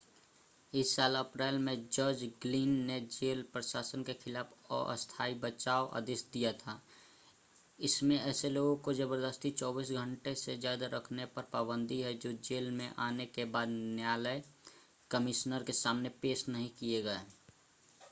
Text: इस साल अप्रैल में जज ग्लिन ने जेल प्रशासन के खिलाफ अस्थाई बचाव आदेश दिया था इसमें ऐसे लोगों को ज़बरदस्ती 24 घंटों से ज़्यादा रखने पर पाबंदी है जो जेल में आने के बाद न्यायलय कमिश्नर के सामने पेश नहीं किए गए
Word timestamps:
इस 0.73 0.95
साल 0.95 1.15
अप्रैल 1.15 1.57
में 1.57 1.89
जज 1.89 2.23
ग्लिन 2.41 2.69
ने 2.85 2.99
जेल 3.09 3.41
प्रशासन 3.53 4.03
के 4.03 4.13
खिलाफ 4.13 4.53
अस्थाई 4.71 5.33
बचाव 5.43 5.89
आदेश 5.95 6.23
दिया 6.33 6.51
था 6.61 6.79
इसमें 7.79 8.15
ऐसे 8.19 8.49
लोगों 8.49 8.75
को 8.77 8.93
ज़बरदस्ती 8.93 9.51
24 9.53 9.91
घंटों 9.95 10.33
से 10.35 10.57
ज़्यादा 10.57 10.87
रखने 10.93 11.25
पर 11.35 11.41
पाबंदी 11.53 11.99
है 12.01 12.13
जो 12.15 12.31
जेल 12.41 12.71
में 12.71 12.89
आने 12.99 13.25
के 13.27 13.45
बाद 13.53 13.67
न्यायलय 13.69 14.43
कमिश्नर 15.11 15.63
के 15.63 15.73
सामने 15.75 16.09
पेश 16.21 16.47
नहीं 16.49 16.69
किए 16.79 17.01
गए 17.01 17.21